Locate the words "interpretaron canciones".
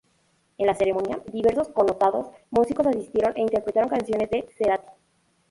3.41-4.31